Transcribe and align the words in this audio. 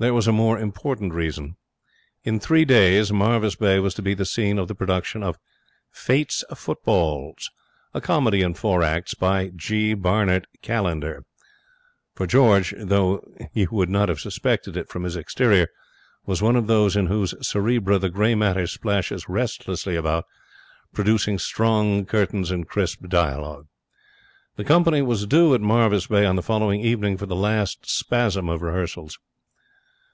There 0.00 0.14
was 0.14 0.28
a 0.28 0.32
more 0.32 0.56
important 0.60 1.12
reason. 1.12 1.56
In 2.22 2.38
three 2.38 2.64
days 2.64 3.12
Marvis 3.12 3.56
Bay 3.56 3.80
was 3.80 3.94
to 3.94 4.02
be 4.02 4.14
the 4.14 4.24
scene 4.24 4.56
of 4.56 4.68
the 4.68 4.74
production 4.76 5.24
of 5.24 5.40
Fate's 5.90 6.44
Footballs, 6.54 7.50
a 7.92 8.00
comedy 8.00 8.42
in 8.42 8.54
four 8.54 8.84
acts 8.84 9.14
by 9.14 9.50
G. 9.56 9.94
Barnert 9.94 10.44
Callender. 10.62 11.24
For 12.14 12.28
George, 12.28 12.72
though 12.78 13.28
you 13.52 13.66
would 13.72 13.88
not 13.90 14.08
have 14.08 14.20
suspected 14.20 14.76
it 14.76 14.88
from 14.88 15.02
his 15.02 15.16
exterior, 15.16 15.66
was 16.24 16.40
one 16.40 16.54
of 16.54 16.68
those 16.68 16.94
in 16.94 17.06
whose 17.06 17.34
cerebra 17.44 17.98
the 17.98 18.08
grey 18.08 18.36
matter 18.36 18.68
splashes 18.68 19.28
restlessly 19.28 19.96
about, 19.96 20.26
producing 20.94 21.40
strong 21.40 22.06
curtains 22.06 22.52
and 22.52 22.68
crisp 22.68 23.04
dialogue. 23.08 23.66
The 24.54 24.64
company 24.64 25.02
was 25.02 25.26
due 25.26 25.54
at 25.56 25.60
Marvis 25.60 26.06
Bay 26.06 26.24
on 26.24 26.36
the 26.36 26.42
following 26.42 26.82
evening 26.82 27.16
for 27.16 27.26
the 27.26 27.34
last 27.34 27.90
spasm 27.90 28.48
of 28.48 28.62
rehearsals. 28.62 29.18